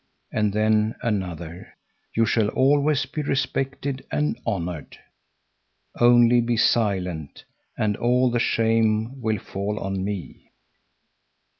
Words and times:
And 0.33 0.51
then 0.51 0.95
another: 1.03 1.75
"You 2.15 2.25
shall 2.25 2.47
always 2.47 3.05
be 3.05 3.21
respected 3.21 4.03
and 4.11 4.35
honored. 4.47 4.97
Only 5.99 6.41
be 6.41 6.57
silent, 6.57 7.43
and 7.77 7.95
all 7.97 8.31
the 8.31 8.39
shame 8.39 9.21
will 9.21 9.37
fall 9.37 9.77
on 9.77 10.03
me!" 10.03 10.49